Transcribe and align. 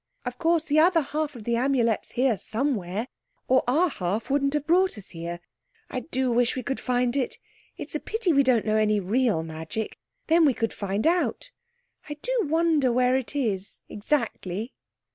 "Of 0.25 0.39
course 0.39 0.63
the 0.63 0.79
other 0.79 1.01
half 1.03 1.35
of 1.35 1.43
the 1.43 1.55
Amulet's 1.57 2.13
here 2.13 2.35
somewhere 2.35 3.07
or 3.47 3.63
our 3.67 3.87
half 3.89 4.31
wouldn't 4.31 4.55
have 4.55 4.65
brought 4.65 4.97
us 4.97 5.09
here. 5.09 5.39
I 5.91 5.99
do 5.99 6.31
wish 6.31 6.55
we 6.55 6.63
could 6.63 6.79
find 6.79 7.15
it. 7.15 7.37
It 7.77 7.89
is 7.89 7.93
a 7.93 7.99
pity 7.99 8.33
we 8.33 8.41
don't 8.41 8.65
know 8.65 8.77
any 8.77 8.99
real 8.99 9.43
magic. 9.43 9.99
Then 10.25 10.43
we 10.43 10.55
could 10.55 10.73
find 10.73 11.05
out. 11.05 11.51
I 12.09 12.15
do 12.15 12.35
wonder 12.49 12.91
where 12.91 13.15
it 13.15 13.35
is—exactly." 13.35 14.73